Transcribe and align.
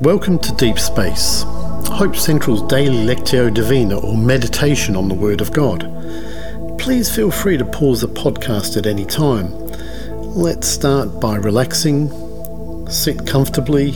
Welcome 0.00 0.38
to 0.40 0.52
Deep 0.56 0.78
Space, 0.78 1.42
Hope 1.46 2.16
Central's 2.16 2.60
daily 2.68 2.98
Lectio 3.06 3.52
Divina 3.52 3.98
or 3.98 4.14
meditation 4.14 4.94
on 4.94 5.08
the 5.08 5.14
Word 5.14 5.40
of 5.40 5.54
God. 5.54 5.90
Please 6.78 7.12
feel 7.12 7.30
free 7.30 7.56
to 7.56 7.64
pause 7.64 8.02
the 8.02 8.08
podcast 8.08 8.76
at 8.76 8.86
any 8.86 9.06
time. 9.06 9.50
Let's 10.34 10.68
start 10.68 11.18
by 11.18 11.36
relaxing, 11.36 12.10
sit 12.90 13.26
comfortably, 13.26 13.92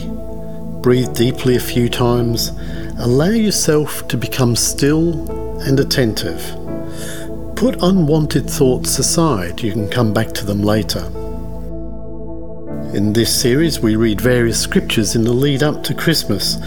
breathe 0.81 1.13
deeply 1.13 1.55
a 1.55 1.59
few 1.59 1.87
times, 1.87 2.47
allow 2.97 3.29
yourself 3.29 4.07
to 4.07 4.17
become 4.17 4.55
still 4.55 5.29
and 5.61 5.79
attentive. 5.79 6.41
Put 7.55 7.83
unwanted 7.83 8.49
thoughts 8.49 8.97
aside, 8.97 9.61
you 9.61 9.71
can 9.71 9.87
come 9.87 10.13
back 10.13 10.29
to 10.33 10.45
them 10.47 10.63
later. 10.63 11.07
In 12.93 13.13
this 13.13 13.33
series, 13.33 13.79
we 13.79 13.95
read 13.95 14.19
various 14.19 14.59
scriptures 14.59 15.15
in 15.15 15.23
the 15.23 15.31
lead 15.31 15.63
up 15.63 15.81
to 15.83 15.93
Christmas. 15.93 16.57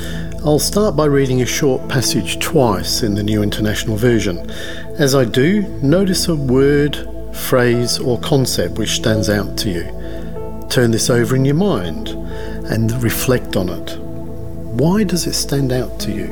I'll 0.43 0.59
start 0.59 0.97
by 0.97 1.05
reading 1.05 1.43
a 1.43 1.46
short 1.46 1.87
passage 1.87 2.39
twice 2.39 3.03
in 3.03 3.15
the 3.15 3.23
New 3.23 3.43
International 3.43 3.95
Version. 3.95 4.51
As 4.99 5.15
I 5.15 5.27
do, 5.27 5.61
notice 5.82 6.27
a 6.27 6.35
word, 6.35 6.96
phrase, 7.37 7.99
or 7.99 8.18
concept 8.21 8.79
which 8.79 8.93
stands 8.93 9.29
out 9.29 9.59
to 9.59 9.71
you. 9.71 10.68
Turn 10.71 10.93
this 10.93 11.11
over 11.11 11.37
in 11.37 11.45
your 11.45 11.57
mind 11.57 12.09
and 12.09 12.91
reflect 13.03 13.54
on 13.54 13.68
it. 13.68 13.99
Why 13.99 15.04
does 15.04 15.27
it 15.27 15.35
stand 15.35 15.73
out 15.73 16.01
to 16.01 16.11
you? 16.11 16.29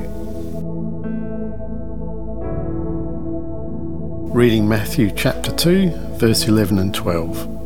Reading 4.33 4.66
Matthew 4.66 5.11
chapter 5.11 5.52
2, 5.55 5.91
verse 6.16 6.48
11 6.48 6.78
and 6.78 6.95
12. 6.95 7.61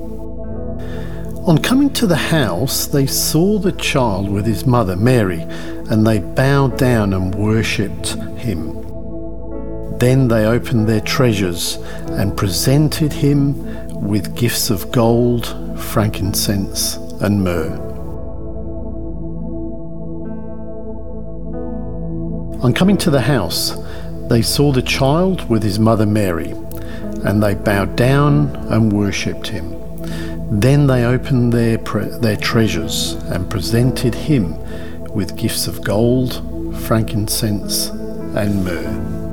On 1.47 1.57
coming 1.59 1.91
to 1.91 2.09
the 2.09 2.17
house, 2.17 2.89
they 2.89 3.07
saw 3.07 3.61
the 3.61 3.71
child 3.71 4.29
with 4.29 4.45
his 4.45 4.67
mother, 4.67 4.97
Mary, 4.97 5.43
and 5.89 6.05
they 6.05 6.19
bowed 6.19 6.77
down 6.77 7.13
and 7.13 7.33
worshipped 7.37 8.17
him. 8.37 8.73
Then 9.99 10.27
they 10.27 10.45
opened 10.45 10.89
their 10.89 11.01
treasures 11.01 11.77
and 12.09 12.37
presented 12.37 13.13
him 13.13 13.55
with 14.05 14.35
gifts 14.35 14.71
of 14.71 14.91
gold, 14.91 15.47
frankincense, 15.81 16.97
and 17.21 17.45
myrrh. 17.45 17.79
On 22.65 22.75
coming 22.75 22.97
to 22.99 23.11
the 23.11 23.21
house, 23.21 23.77
they 24.29 24.43
saw 24.43 24.73
the 24.73 24.83
child 24.83 25.49
with 25.49 25.63
his 25.63 25.79
mother 25.79 26.07
Mary, 26.07 26.51
and 27.25 27.41
they 27.41 27.55
bowed 27.55 27.95
down 27.95 28.57
and 28.69 28.93
worshipped 28.93 29.47
him. 29.47 29.77
Then 30.51 30.87
they 30.87 31.05
opened 31.05 31.53
their, 31.53 31.79
pre- 31.79 32.09
their 32.19 32.37
treasures 32.37 33.15
and 33.25 33.51
presented 33.51 34.15
him 34.15 34.57
with 35.13 35.37
gifts 35.37 35.67
of 35.67 35.83
gold, 35.83 36.35
frankincense, 36.87 37.89
and 37.89 38.65
myrrh. 38.65 39.26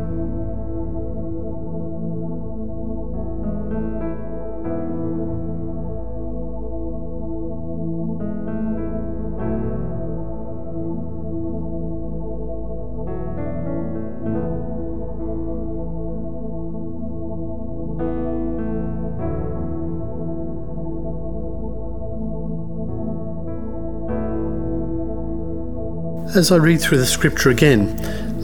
As 26.36 26.52
I 26.52 26.56
read 26.56 26.81
through 26.81 26.98
the 26.98 27.06
scripture 27.06 27.52
again, 27.52 27.95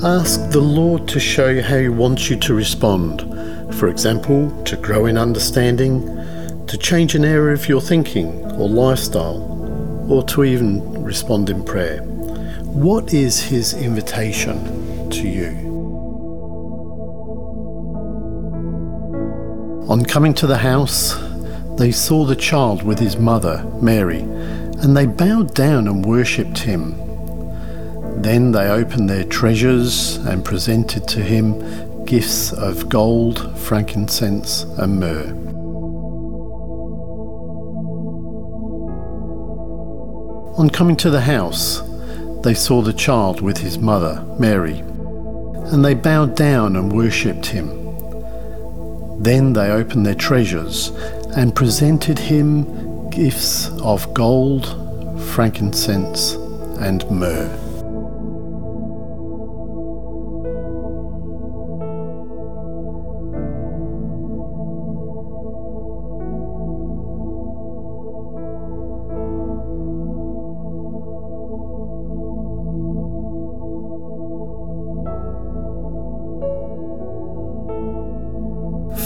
ask 0.04 0.52
the 0.52 0.62
Lord 0.62 1.08
to 1.08 1.20
show 1.20 1.50
you 1.50 1.64
how 1.64 1.80
He 1.80 1.90
wants 1.90 2.30
you 2.30 2.36
to 2.38 2.54
respond. 2.54 3.22
For 3.74 3.88
example, 3.88 4.52
to 4.66 4.78
grow 4.78 5.08
in 5.08 5.18
understanding, 5.18 6.06
to 6.68 6.78
change 6.78 7.16
an 7.16 7.26
area 7.26 7.56
of 7.56 7.68
your 7.68 7.82
thinking 7.82 8.46
or 8.52 8.70
lifestyle, 8.70 9.42
or 10.08 10.22
to 10.26 10.44
even 10.44 11.04
respond 11.04 11.50
in 11.50 11.66
prayer. 11.66 12.04
What 12.62 13.12
is 13.12 13.42
His 13.42 13.74
invitation 13.74 15.10
to 15.10 15.28
you? 15.28 15.50
On 19.90 20.06
coming 20.06 20.36
to 20.36 20.46
the 20.46 20.60
house, 20.60 21.20
they 21.80 21.92
saw 21.92 22.24
the 22.24 22.36
child 22.36 22.84
with 22.84 23.00
his 23.00 23.18
mother, 23.18 23.64
Mary, 23.82 24.20
and 24.20 24.96
they 24.96 25.08
bowed 25.08 25.56
down 25.56 25.88
and 25.88 26.06
worshipped 26.06 26.60
him. 26.60 27.09
Then 28.20 28.52
they 28.52 28.70
opened 28.70 29.10
their 29.10 29.24
treasures 29.24 30.18
and 30.18 30.44
presented 30.44 31.08
to 31.08 31.22
him 31.22 32.04
gifts 32.04 32.52
of 32.52 32.90
gold, 32.90 33.58
frankincense, 33.58 34.64
and 34.78 35.00
myrrh. 35.00 35.30
On 40.60 40.70
coming 40.70 40.98
to 40.98 41.10
the 41.10 41.22
house, 41.22 41.82
they 42.44 42.54
saw 42.54 42.82
the 42.82 42.92
child 42.92 43.40
with 43.40 43.58
his 43.58 43.80
mother, 43.80 44.22
Mary, 44.38 44.80
and 45.72 45.86
they 45.86 45.94
bowed 45.94 46.36
down 46.36 46.76
and 46.76 46.92
worshipped 46.92 47.46
him. 47.46 47.70
Then 49.24 49.54
they 49.54 49.72
opened 49.72 50.06
their 50.06 50.16
treasures 50.16 50.90
and 51.38 51.56
presented 51.56 52.20
him 52.20 53.10
gifts 53.10 53.70
of 53.80 54.14
gold, 54.14 54.68
frankincense, 55.32 56.34
and 56.80 57.10
myrrh. 57.10 57.69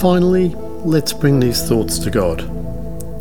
Finally, 0.04 0.50
let's 0.84 1.14
bring 1.14 1.40
these 1.40 1.66
thoughts 1.66 1.98
to 1.98 2.10
God. 2.10 2.42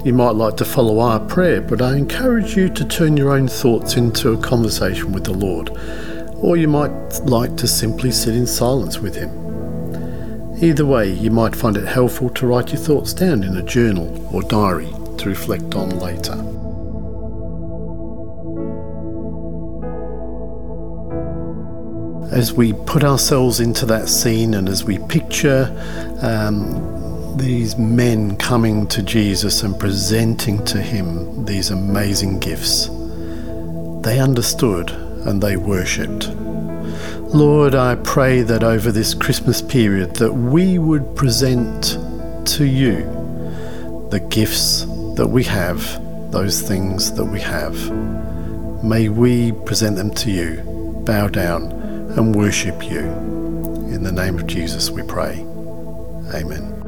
You 0.06 0.12
might 0.12 0.36
like 0.36 0.58
to 0.58 0.66
follow 0.66 1.00
our 1.00 1.18
prayer, 1.18 1.62
but 1.62 1.82
I 1.82 1.96
encourage 1.96 2.58
you 2.58 2.68
to 2.68 2.84
turn 2.84 3.16
your 3.16 3.32
own 3.32 3.48
thoughts 3.48 3.96
into 3.96 4.34
a 4.34 4.38
conversation 4.38 5.14
with 5.14 5.24
the 5.24 5.32
Lord, 5.32 5.70
or 6.42 6.58
you 6.58 6.68
might 6.68 6.92
like 7.24 7.56
to 7.56 7.70
simply 7.70 8.12
sit 8.12 8.36
in 8.36 8.46
silence 8.46 9.00
with 9.00 9.16
Him. 9.16 9.32
Either 10.62 10.86
way, 10.86 11.10
you 11.10 11.32
might 11.32 11.56
find 11.56 11.78
it 11.78 11.88
helpful 11.88 12.30
to 12.32 12.48
write 12.48 12.74
your 12.74 12.82
thoughts 12.82 13.14
down 13.14 13.44
in 13.44 13.56
a 13.56 13.64
journal 13.64 14.36
or 14.36 14.44
diary 14.44 14.92
to 15.20 15.30
reflect 15.30 15.76
on 15.76 15.90
later. 16.00 16.36
As 22.34 22.52
we 22.52 22.74
put 22.74 23.04
ourselves 23.04 23.60
into 23.60 23.86
that 23.86 24.10
scene 24.10 24.56
and 24.56 24.68
as 24.68 24.84
we 24.84 24.98
picture 24.98 25.72
um, 26.24 27.38
these 27.38 27.78
men 27.78 28.36
coming 28.38 28.88
to 28.88 29.04
Jesus 29.04 29.62
and 29.62 29.80
presenting 29.80 30.66
to 30.66 30.82
him 30.82 31.46
these 31.46 31.70
amazing 31.70 32.40
gifts, 32.40 32.88
they 34.02 34.20
understood 34.20 34.90
and 35.28 35.44
they 35.44 35.58
worshipped. 35.58 36.30
Lord, 37.36 37.76
I 37.76 37.96
pray 37.98 38.42
that 38.42 38.64
over 38.64 38.92
this 38.92 39.14
Christmas 39.14 39.62
period 39.62 40.16
that 40.16 40.34
we 40.34 40.80
would 40.80 41.16
present 41.16 42.00
to 42.48 42.66
you 42.66 44.08
the 44.10 44.20
gifts 44.32 44.86
that 45.18 45.28
we 45.30 45.44
have, 45.44 46.02
those 46.32 46.64
things 46.64 47.12
that 47.14 47.26
we 47.26 47.42
have. 47.42 47.92
May 48.84 49.10
we 49.10 49.52
present 49.52 49.98
them 49.98 50.12
to 50.16 50.32
you, 50.32 51.04
bow 51.06 51.28
down 51.28 51.83
and 52.18 52.36
worship 52.36 52.84
you. 52.84 53.00
In 53.92 54.04
the 54.04 54.12
name 54.12 54.36
of 54.36 54.48
Jesus 54.48 54.90
we 54.90 55.04
pray. 55.04 55.40
Amen. 56.34 56.83